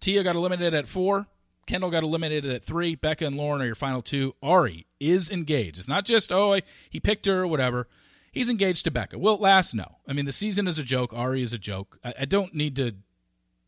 [0.00, 1.26] Tia got eliminated at four.
[1.66, 2.94] Kendall got eliminated at three.
[2.94, 4.34] Becca and Lauren are your final two.
[4.42, 5.78] Arie is engaged.
[5.78, 6.58] It's not just, oh,
[6.90, 7.88] he picked her or whatever.
[8.32, 9.18] He's engaged to Becca.
[9.18, 9.74] Will it last?
[9.74, 9.98] No.
[10.08, 11.12] I mean, the season is a joke.
[11.14, 11.98] Arie is a joke.
[12.02, 12.92] I, I don't need to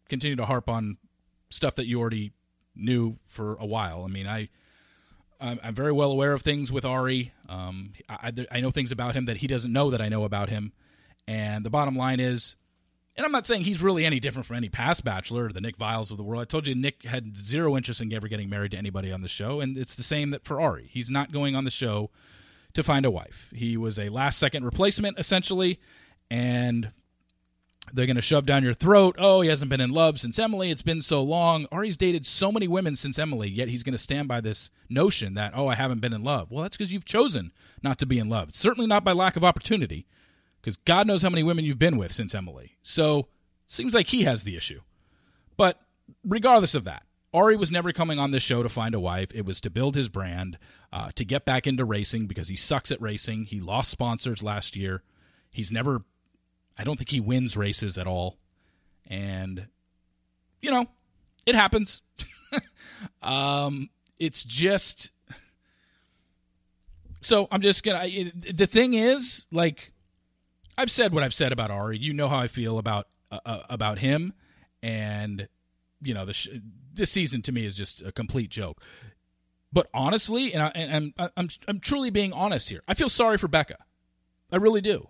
[0.08, 0.96] continue to harp on
[1.50, 2.32] stuff that you already
[2.74, 4.04] knew for a while.
[4.04, 4.48] I mean, I.
[5.40, 7.33] I'm very well aware of things with Arie.
[7.49, 10.49] Um, I, I know things about him that he doesn't know that I know about
[10.49, 10.73] him.
[11.27, 12.57] And the bottom line is,
[13.16, 15.79] and I'm not saying he's really any different from any past Bachelor or the Nick
[15.79, 16.42] Viall of the world.
[16.42, 19.29] I told you Nick had zero interest in ever getting married to anybody on the
[19.29, 20.90] show, and it's the same that for Arie.
[20.92, 22.11] He's not going on the show
[22.75, 23.51] to find a wife.
[23.55, 25.81] He was a last second replacement, essentially,
[26.31, 26.90] and
[27.92, 29.16] they're going to shove down your throat.
[29.18, 30.70] Oh, he hasn't been in love since Emily.
[30.70, 31.66] It's been so long.
[31.70, 35.35] Arie's dated so many women since Emily, yet he's going to stand by this notion
[35.35, 36.51] that, oh, I haven't been in love.
[36.51, 38.55] Well, that's because you've chosen not to be in love.
[38.55, 40.07] Certainly not by lack of opportunity
[40.61, 42.79] because God knows how many women you've been with since Emily.
[42.83, 43.29] So
[43.66, 44.81] seems like he has the issue.
[45.57, 45.79] But
[46.25, 47.03] regardless of that,
[47.35, 49.29] Arie was never coming on this show to find a wife.
[49.35, 50.57] It was to build his brand,
[50.92, 53.47] uh, to get back into racing because he sucks at racing.
[53.47, 55.03] He lost sponsors last year.
[55.51, 56.05] He's never,
[56.76, 58.38] I don't think he wins races at all.
[59.06, 59.68] And,
[60.60, 60.87] you know,
[61.46, 62.02] it happens.
[63.22, 65.10] um, it's just.
[67.20, 68.06] So I'm just gonna.
[68.52, 69.92] The thing is, like,
[70.76, 71.98] I've said what I've said about Arie.
[71.98, 74.34] You know how I feel about uh, uh, about him,
[74.82, 75.48] and
[76.02, 76.48] you know sh-
[76.92, 78.80] this season to me is just a complete joke.
[79.72, 82.82] But honestly, and, I, and I'm I'm I'm truly being honest here.
[82.87, 83.78] I feel sorry for Becca.
[84.52, 85.08] I really do,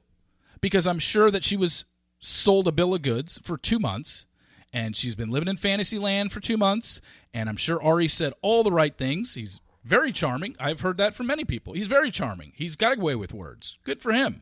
[0.65, 1.85] because I'm sure that she was
[2.21, 4.25] sold a bill of goods for two months,
[4.73, 7.03] and she's been living in fantasy land for two months.
[7.35, 9.35] And I'm sure Arie said all the right things.
[9.35, 10.57] He's very charming.
[10.59, 11.75] I've heard that from many people.
[11.75, 12.53] He's very charming.
[12.55, 13.77] He's got away with words.
[13.85, 14.41] Good for him.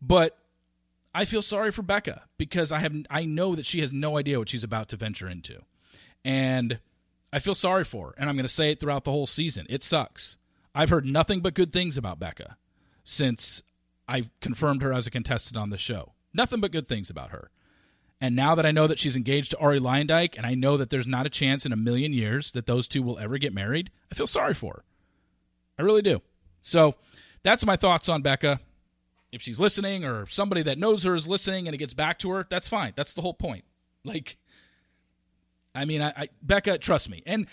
[0.00, 0.38] But
[1.12, 4.38] I feel sorry for Becca because I have I know that she has no idea
[4.38, 5.62] what she's about to venture into.
[6.24, 6.78] And
[7.32, 9.66] I feel sorry for her, and I'm going to say it throughout the whole season.
[9.68, 10.36] It sucks.
[10.72, 12.58] I've heard nothing but good things about Becca
[13.02, 13.64] since
[14.12, 16.12] I've confirmed her as a contestant on the show.
[16.34, 17.50] Nothing but good things about her.
[18.20, 20.90] And now that I know that she's engaged to Arie Luyendyk, and I know that
[20.90, 23.90] there's not a chance in a million years that those two will ever get married,
[24.12, 24.84] I feel sorry for her.
[25.78, 26.20] I really do.
[26.60, 26.94] So
[27.42, 28.60] that's my thoughts on Becca
[29.32, 32.30] if she's listening or somebody that knows her is listening and it gets back to
[32.30, 32.92] her, that's fine.
[32.94, 33.64] That's the whole point.
[34.04, 34.36] Like,
[35.74, 37.22] I mean, I, I, Becca, trust me.
[37.24, 37.46] And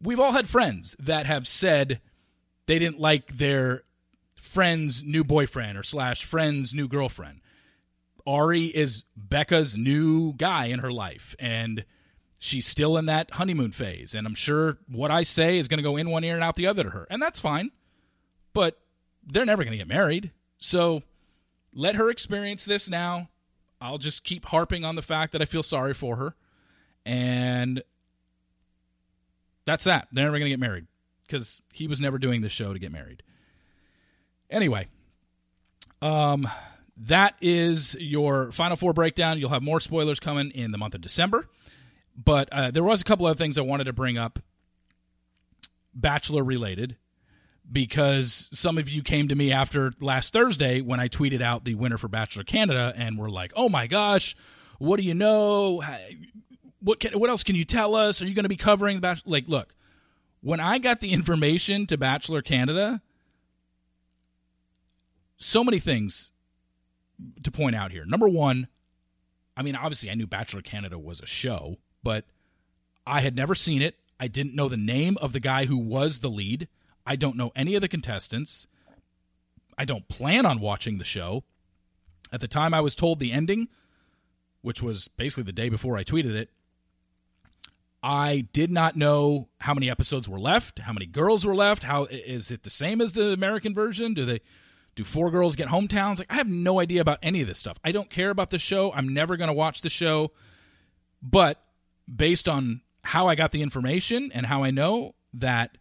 [0.00, 2.00] we've all had friends that have said
[2.66, 3.82] they didn't like their
[4.42, 7.40] friend's new boyfriend or slash friend's new girlfriend.
[8.26, 11.84] Arie is Becca's new guy in her life, and
[12.40, 14.14] she's still in that honeymoon phase.
[14.14, 16.56] And I'm sure what I say is going to go in one ear and out
[16.56, 17.70] the other to her, and that's fine.
[18.52, 18.78] But
[19.24, 20.32] they're never going to get married.
[20.58, 21.02] So
[21.72, 23.28] let her experience this now.
[23.80, 26.34] I'll just keep harping on the fact that I feel sorry for her.
[27.06, 27.82] And
[29.64, 30.08] that's that.
[30.12, 30.86] They're never going to get married
[31.26, 33.22] because he was never doing this show to get married.
[34.52, 34.86] Anyway,
[36.02, 36.48] um,
[36.96, 39.38] that is your Final Four breakdown.
[39.38, 41.48] You'll have more spoilers coming in the month of December.
[42.16, 44.38] But uh, there was a couple other things I wanted to bring up,
[45.94, 46.96] Bachelor related
[47.70, 51.74] because some of you came to me after last Thursday when I tweeted out the
[51.74, 54.36] winner for Bachelor Canada and were like, "Oh my gosh,
[54.78, 55.82] what do you know?
[56.80, 58.20] What can, what else can you tell us?
[58.20, 59.74] Are you going to be covering the Bachelor?" Like, look,
[60.42, 63.00] when I got the information to Bachelor Canada,
[65.52, 66.32] so many things
[67.42, 68.04] to point out here.
[68.06, 68.68] Number one,
[69.56, 72.24] I mean, obviously, I knew Bachelor Canada was a show, but
[73.06, 73.96] I had never seen it.
[74.18, 76.68] I didn't know the name of the guy who was the lead.
[77.06, 78.66] I don't know any of the contestants.
[79.76, 81.44] I don't plan on watching the show.
[82.32, 83.68] At the time I was told the ending,
[84.62, 86.50] which was basically the day before I tweeted it,
[88.02, 92.04] I did not know how many episodes were left, how many girls were left, how
[92.04, 94.14] is it the same as the American version?
[94.14, 94.40] Do they
[94.94, 96.18] do four girls get hometowns?
[96.18, 97.78] Like I have no idea about any of this stuff.
[97.84, 98.92] I don't care about the show.
[98.92, 100.32] I'm never going to watch the show.
[101.22, 101.62] But
[102.14, 105.78] based on how I got the information and how I know that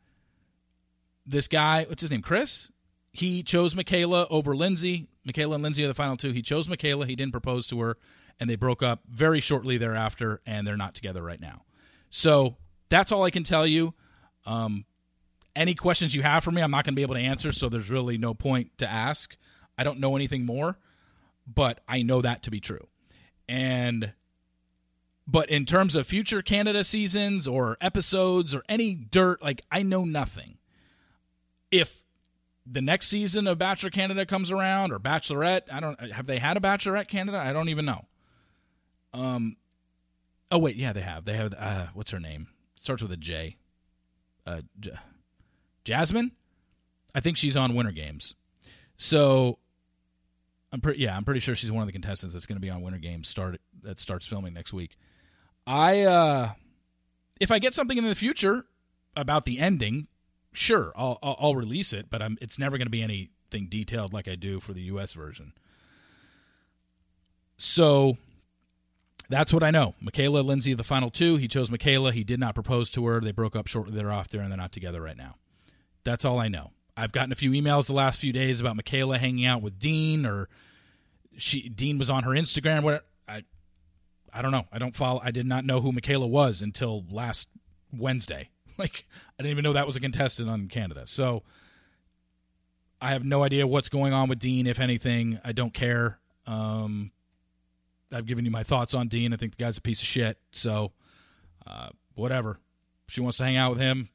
[1.25, 2.71] this guy, what's his name, Chris?
[3.11, 5.09] He chose Michaela over Lindsay.
[5.25, 6.31] Michaela and Lindsay are the final two.
[6.31, 7.05] He chose Michaela.
[7.05, 7.97] He didn't propose to her,
[8.39, 11.63] and they broke up very shortly thereafter, and they're not together right now.
[12.09, 12.55] So
[12.89, 13.93] that's all I can tell you.
[14.45, 14.85] Um,
[15.55, 17.69] any questions you have for me, I'm not going to be able to answer, so
[17.69, 19.35] there's really no point to ask.
[19.77, 20.77] I don't know anything more,
[21.47, 22.87] but I know that to be true.
[23.49, 24.13] And
[25.27, 30.03] but in terms of future Canada seasons or episodes or any dirt, like I know
[30.05, 30.57] nothing.
[31.69, 32.03] If
[32.65, 36.57] the next season of Bachelor Canada comes around or Bachelorette, I don't have they had
[36.57, 37.37] a Bachelorette Canada?
[37.37, 38.05] I don't even know.
[39.13, 39.57] Um
[40.51, 41.23] Oh wait, yeah, they have.
[41.25, 42.47] They have uh what's her name?
[42.79, 43.57] Starts with a J.
[44.45, 44.91] Uh J-
[45.83, 46.31] Jasmine?
[47.13, 48.35] I think she's on Winter Games.
[48.97, 49.57] So
[50.71, 52.69] I'm pretty yeah, I'm pretty sure she's one of the contestants that's going to be
[52.69, 54.97] on Winter Games start that starts filming next week.
[55.67, 56.51] I uh
[57.39, 58.65] if I get something in the future
[59.15, 60.07] about the ending,
[60.53, 64.13] sure, I'll I'll, I'll release it, but I'm it's never going to be anything detailed
[64.13, 65.53] like I do for the US version.
[67.57, 68.17] So
[69.29, 69.95] that's what I know.
[69.99, 71.37] Michaela, Lindsay, the final two.
[71.37, 72.11] He chose Michaela.
[72.11, 73.19] He did not propose to her.
[73.21, 75.35] They broke up shortly thereafter, and they're not together right now.
[76.03, 76.71] That's all I know.
[76.95, 80.25] I've gotten a few emails the last few days about Michaela hanging out with Dean,
[80.25, 80.49] or
[81.37, 82.83] she Dean was on her Instagram.
[82.83, 83.43] What I
[84.33, 84.65] I don't know.
[84.71, 85.21] I don't follow.
[85.23, 87.49] I did not know who Michaela was until last
[87.91, 88.49] Wednesday.
[88.77, 89.05] Like
[89.37, 91.03] I didn't even know that was a contestant on Canada.
[91.05, 91.43] So
[92.99, 94.65] I have no idea what's going on with Dean.
[94.65, 96.19] If anything, I don't care.
[96.47, 97.11] Um,
[98.11, 99.33] I've given you my thoughts on Dean.
[99.33, 100.39] I think the guy's a piece of shit.
[100.51, 100.93] So
[101.67, 102.59] uh, whatever.
[103.07, 104.09] If she wants to hang out with him,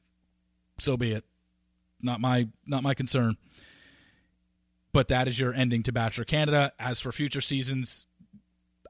[0.78, 1.24] so be it.
[2.06, 3.36] Not my not my concern.
[4.92, 6.72] But that is your ending to Bachelor Canada.
[6.78, 8.06] As for future seasons,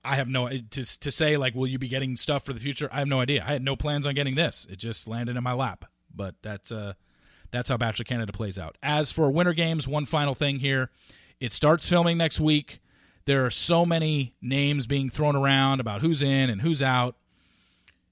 [0.04, 2.88] I have no to to say like, will you be getting stuff for the future?
[2.92, 3.42] I have no idea.
[3.42, 4.66] I had no plans on getting this.
[4.70, 5.86] It just landed in my lap.
[6.14, 6.92] But that's uh,
[7.50, 8.78] that's how Bachelor Canada plays out.
[8.82, 10.90] As for Winter Games, one final thing here,
[11.40, 12.80] it starts filming next week.
[13.24, 17.16] There are so many names being thrown around about who's in and who's out.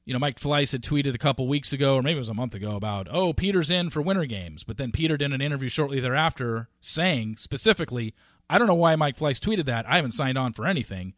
[0.05, 2.35] You know, Mike Fleiss had tweeted a couple weeks ago, or maybe it was a
[2.35, 4.63] month ago, about, oh, Peter's in for Winter Games.
[4.63, 8.15] But then Peter did an interview shortly thereafter saying specifically,
[8.51, 9.87] I don't know why Mike Fleiss tweeted that.
[9.89, 11.15] I haven't signed on for anything.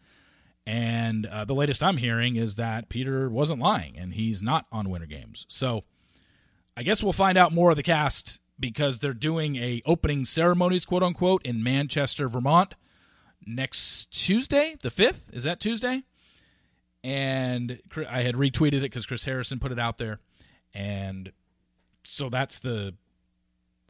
[0.66, 4.90] And uh, the latest I'm hearing is that Peter wasn't lying and he's not on
[4.90, 5.46] Winter Games.
[5.48, 5.84] So
[6.76, 10.84] I guess we'll find out more of the cast because they're doing a opening ceremonies,
[10.84, 12.74] quote unquote, in Manchester, Vermont
[13.46, 15.32] next Tuesday, the 5th.
[15.32, 16.02] Is that Tuesday?
[17.06, 20.18] And I had retweeted it because Chris Harrison put it out there.
[20.74, 21.32] And
[22.02, 22.94] so that's the,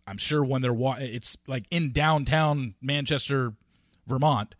[0.07, 3.55] I'm sure when they're, it's like in downtown Manchester,
[4.07, 4.55] Vermont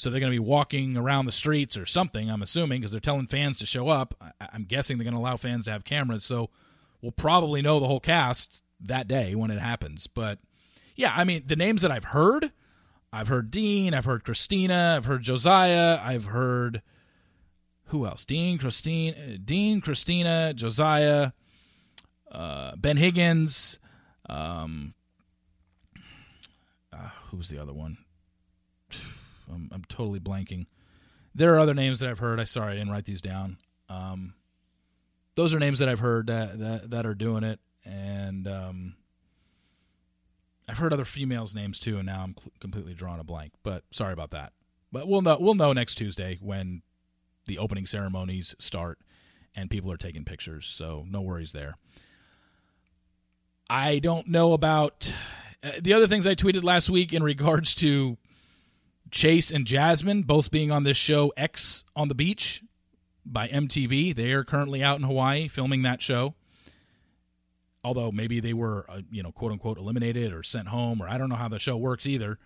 [0.00, 3.02] so they're going to be walking around the streets or something, I'm assuming, because they're
[3.02, 4.14] telling fans to show up.
[4.40, 6.24] I- am guessing they're going to allow fans to have cameras.
[6.24, 6.48] So
[7.02, 10.06] we'll probably know the whole cast that day when it happens.
[10.06, 10.38] But
[10.96, 12.50] yeah, I mean, the names that I've heard
[13.12, 16.80] I've heard Dean, I've heard Christina, I've heard Josiah, I've heard.
[17.90, 18.24] Who else?
[18.24, 21.32] Dean, Christine, Dean, Christina, Josiah,
[22.30, 23.80] uh, Ben Higgins.
[24.28, 24.94] Um,
[26.92, 27.98] uh, who's the other one?
[29.52, 30.66] I'm, I'm totally blanking.
[31.34, 32.38] There are other names that I've heard.
[32.38, 33.58] I sorry I didn't write these down.
[33.88, 34.34] Um,
[35.34, 38.94] those are names that I've heard that that, that are doing it, and um,
[40.68, 41.96] I've heard other females' names too.
[41.96, 43.52] And now I'm cl- completely drawing a blank.
[43.64, 44.52] But sorry about that.
[44.92, 46.82] But we'll know we'll know next Tuesday when
[47.50, 49.00] the opening ceremonies start
[49.56, 50.66] and people are taking pictures.
[50.66, 51.74] So no worries there.
[53.68, 55.12] I don't know about
[55.64, 58.18] uh, the other things I tweeted last week in regards to
[59.10, 62.62] Chase and Jasmine both being on this show Ex on the Beach
[63.26, 64.14] by MTV.
[64.14, 66.36] They are currently out in Hawaii filming that show.
[67.82, 71.18] Although maybe they were, uh, you know, quote unquote, eliminated or sent home, or I
[71.18, 72.38] don't know how the show works either.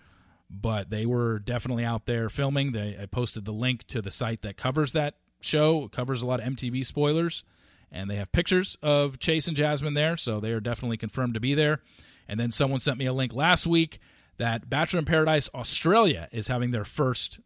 [0.50, 2.72] But they were definitely out there filming.
[2.72, 5.84] They I posted the link to the site that covers that show.
[5.84, 7.45] It covers a lot of MTV spoilers,
[7.90, 11.40] and they have pictures of Chase and Jasmine there, so they are definitely confirmed to
[11.40, 11.80] be there.
[12.28, 13.99] And then someone sent me a link last week
[14.38, 17.40] that Bachelor in Paradise Australia is having their first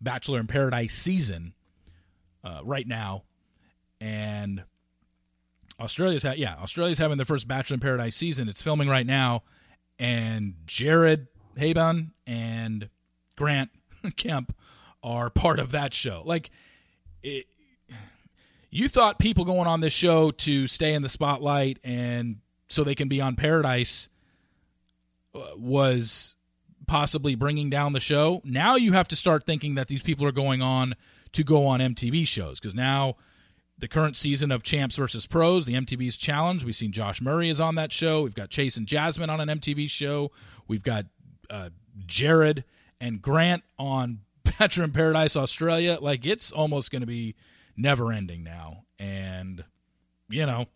[0.00, 1.54] Bachelor in Paradise season
[2.44, 3.24] uh, right now,
[4.00, 4.64] and
[5.80, 8.48] Australia's ha- yeah Australia's having their first Bachelor in Paradise season.
[8.48, 9.42] It's filming right now,
[9.98, 11.28] and Jared
[11.58, 12.88] Haibon and
[13.36, 13.70] Grant
[14.16, 14.54] Kemp
[15.02, 16.22] are part of that show.
[16.24, 16.50] Like,
[17.22, 17.46] it,
[18.70, 22.36] you thought people going on this show to stay in the spotlight and
[22.68, 24.08] so they can be on Paradise
[25.34, 26.34] uh, was
[26.86, 28.40] possibly bringing down the show.
[28.44, 30.94] Now you have to start thinking that these people are going on
[31.32, 33.16] to go on MTV shows because now
[33.78, 36.64] the current season of Champs versus Pros, the MTV's Challenge.
[36.64, 38.22] We've seen Josh Murray is on that show.
[38.22, 40.30] We've got Chase and Jasmine on an MTV show.
[40.66, 41.06] We've got
[41.50, 41.70] uh,
[42.06, 42.64] Jared
[43.00, 45.98] and Grant on Bachelor in Paradise Australia.
[46.00, 47.34] Like it's almost going to be
[47.76, 48.84] never ending now.
[48.98, 49.64] And
[50.28, 50.66] you know,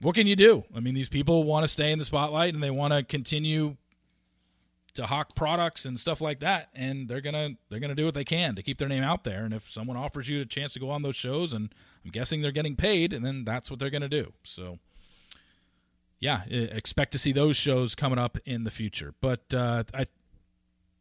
[0.00, 0.64] what can you do?
[0.74, 3.76] I mean, these people want to stay in the spotlight and they want to continue
[4.96, 8.24] to hawk products and stuff like that and they're gonna they're gonna do what they
[8.24, 10.80] can to keep their name out there and if someone offers you a chance to
[10.80, 13.90] go on those shows and i'm guessing they're getting paid and then that's what they're
[13.90, 14.78] gonna do so
[16.20, 20.06] yeah expect to see those shows coming up in the future but uh, i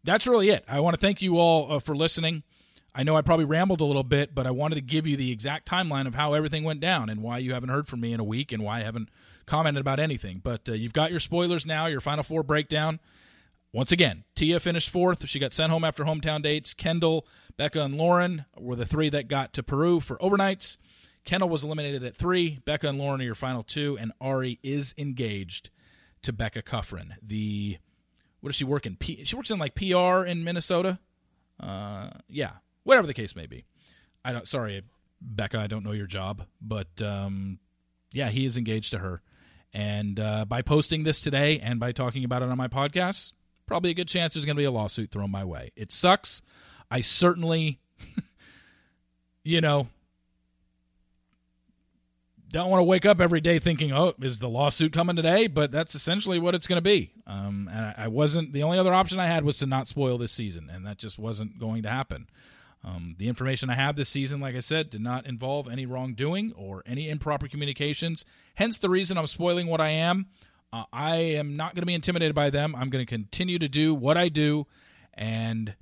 [0.04, 2.44] that's really it i want to thank you all uh, for listening
[2.98, 5.30] I know I probably rambled a little bit, but I wanted to give you the
[5.30, 8.22] exact timeline of how everything went down and why you haven't heard from me in
[8.22, 9.10] a week and why I haven't
[9.46, 10.40] commented about anything.
[10.42, 13.02] But uh, you've got your spoilers now, your Final Four breakdown.
[13.74, 15.28] Once again, Tia finished fourth.
[15.28, 16.74] She got sent home after hometown dates.
[16.74, 20.78] Kendall, Becca, and Lauren were the three that got to Peru for overnights.
[21.26, 22.60] Kendall was eliminated at three.
[22.66, 25.70] Becca and Lauren are your final two, and Arie is engaged
[26.22, 27.14] to Becca Kufrin.
[27.22, 27.78] The
[28.42, 28.96] what does she work in?
[28.96, 31.00] P, she works in like PR in Minnesota.
[31.60, 32.52] Uh, yeah,
[32.84, 33.66] whatever the case may be.
[34.24, 34.48] I don't.
[34.48, 34.84] Sorry,
[35.20, 37.60] Becca, I don't know your job, but um,
[38.14, 39.22] yeah, he is engaged to her.
[39.74, 43.34] And uh, by posting this today and by talking about it on my podcast,
[43.66, 45.72] probably a good chance there's going to be a lawsuit thrown my way.
[45.76, 46.42] It sucks.
[46.90, 47.80] I certainly,
[49.44, 49.90] you know,
[52.52, 55.72] don't want to wake up every day thinking, "Oh, is the lawsuit coming today?" But
[55.72, 57.12] that's essentially what it's going to be.
[57.28, 60.18] Um, and I, I, wasn't the only other option I had was to not spoil
[60.18, 62.28] this season, and that just wasn't going to happen.
[62.84, 66.54] Um, the information I have this season, like I said, did not involve any wrongdoing
[66.56, 68.26] or any improper communications.
[68.56, 70.28] Hence, the reason I'm spoiling what I am.
[70.72, 72.76] Uh, I am not going to be intimidated by them.
[72.76, 74.68] I'm going to continue to do what I do,
[75.14, 75.74] and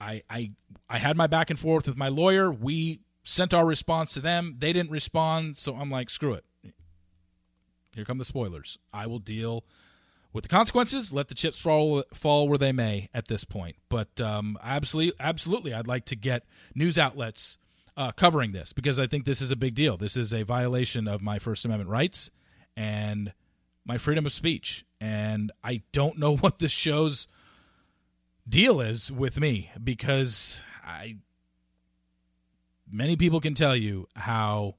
[0.00, 0.52] I I
[0.88, 2.50] I had my back and forth with my lawyer.
[2.50, 4.56] We sent our response to them.
[4.58, 6.44] They didn't respond, so I'm like, screw it.
[7.94, 8.78] Here come the spoilers.
[8.92, 9.64] I will deal
[10.32, 13.76] with the consequences, let the chips fall fall where they may at this point.
[13.88, 17.58] But um, absolutely, absolutely, I'd like to get news outlets
[17.96, 19.96] uh, covering this because I think this is a big deal.
[19.96, 22.30] This is a violation of my First Amendment rights
[22.76, 23.32] and
[23.84, 24.84] my freedom of speech.
[25.00, 27.26] And I don't know what this show's
[28.48, 31.16] deal is with me because I
[32.90, 34.76] many people can tell you how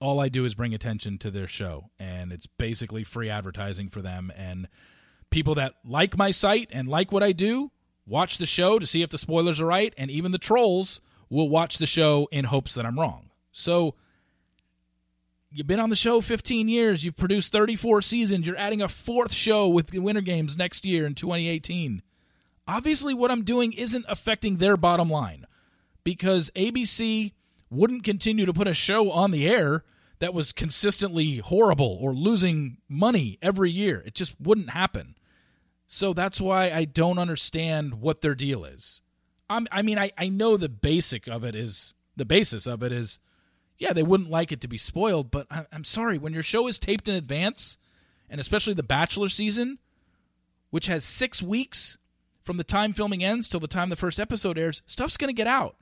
[0.00, 4.00] all I do is bring attention to their show, and it's basically free advertising for
[4.00, 4.32] them.
[4.34, 4.68] And
[5.30, 7.70] people that like my site and like what I do
[8.06, 11.48] watch the show to see if the spoilers are right, and even the trolls will
[11.48, 13.30] watch the show in hopes that I'm wrong.
[13.52, 13.94] So
[15.50, 19.32] you've been on the show 15 years, you've produced 34 seasons, you're adding a fourth
[19.32, 22.02] show with the Winter Games next year in 2018.
[22.66, 25.46] Obviously, what I'm doing isn't affecting their bottom line
[26.04, 27.32] because ABC
[27.70, 29.84] wouldn't continue to put a show on the air
[30.18, 34.02] that was consistently horrible or losing money every year.
[34.06, 35.14] It just wouldn't happen.
[35.86, 39.00] So that's why I don't understand what their deal is.
[39.48, 42.92] I'm, i mean, I, I know the basic of it is the basis of it
[42.92, 43.18] is,
[43.78, 46.68] yeah, they wouldn't like it to be spoiled, but I, I'm sorry, when your show
[46.68, 47.78] is taped in advance,
[48.28, 49.78] and especially the Bachelor season,
[50.70, 51.98] which has six weeks
[52.44, 55.36] from the time filming ends till the time the first episode airs, stuff's going to
[55.36, 55.76] get out.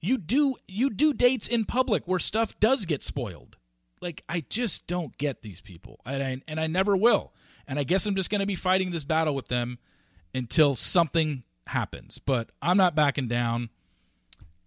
[0.00, 3.56] You do you do dates in public where stuff does get spoiled.
[4.00, 7.32] Like I just don't get these people, and I, and I never will.
[7.66, 9.78] And I guess I'm just going to be fighting this battle with them
[10.32, 12.18] until something happens.
[12.18, 13.70] But I'm not backing down,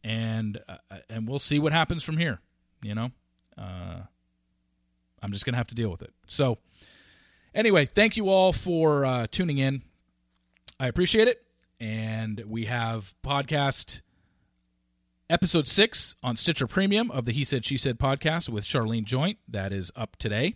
[0.03, 2.41] and uh, and we'll see what happens from here.
[2.81, 3.11] You know,
[3.57, 4.01] uh,
[5.21, 6.13] I'm just going to have to deal with it.
[6.27, 6.57] So,
[7.53, 9.83] anyway, thank you all for uh, tuning in.
[10.79, 11.43] I appreciate it,
[11.79, 14.01] and we have podcast
[15.31, 19.37] episode six on Stitcher Premium of the He Said She Said podcast with Sharleen Joynt.
[19.47, 20.55] That is up today.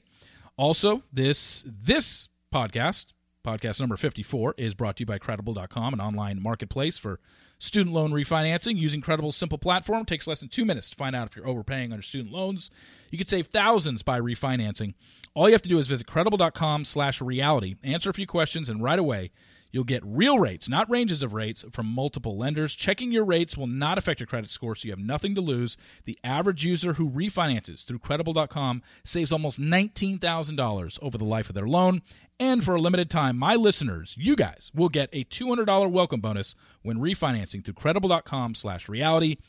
[0.57, 3.13] Also, this this podcast,
[3.45, 7.21] podcast number 54, is brought to you by Credible.com, an online marketplace for
[7.57, 8.76] student loan refinancing.
[8.76, 11.47] Using Credible's simple platform it takes less than two minutes to find out if you're
[11.47, 12.69] overpaying on your student loans.
[13.11, 14.93] You could save thousands by refinancing.
[15.34, 18.84] All you have to do is visit Credible.com slash reality, answer a few questions, and
[18.84, 19.32] right away–
[19.76, 22.76] You'll get real rates, not ranges of rates, from multiple lenders.
[22.76, 25.76] Checking your rates will not affect your credit score, so you have nothing to lose.
[26.05, 31.67] The average user who refinances through credible.com saves almost $19,000 over the life of their
[31.67, 32.03] loan.
[32.39, 36.55] And for a limited time, my listeners, you guys, will get a $200 welcome bonus
[36.82, 39.39] when refinancing through credible.com slash reality.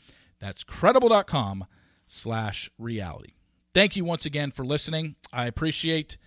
[0.41, 1.67] That's credible.com
[2.05, 3.35] slash reality.
[3.73, 5.15] Thank you once again for listening.
[5.31, 6.17] I appreciate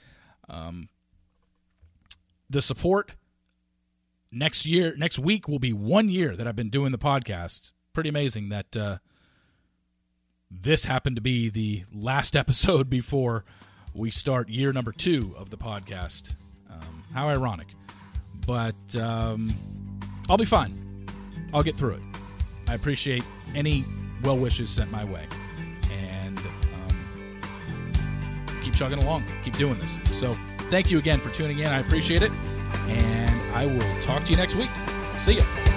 [0.48, 0.88] um,
[2.48, 3.12] the support
[4.32, 7.72] next year, next week will be one year that I've been doing the podcast.
[7.92, 8.98] Pretty amazing that uh,
[10.50, 13.44] this happened to be the last episode before
[13.94, 16.32] we start year number two of the podcast.
[16.70, 17.68] Um, how ironic.
[18.46, 19.54] But um,
[20.28, 21.06] I'll be fine.
[21.52, 22.02] I'll get through it.
[22.68, 23.24] I appreciate
[23.54, 23.84] any
[24.22, 25.26] well wishes sent my way.
[25.90, 27.40] And um,
[28.62, 29.24] keep chugging along.
[29.44, 29.98] Keep doing this.
[30.12, 30.38] So
[30.70, 31.66] thank you again for tuning in.
[31.66, 32.30] I appreciate it.
[32.86, 34.70] And I will talk to you next week.
[35.18, 35.69] See ya.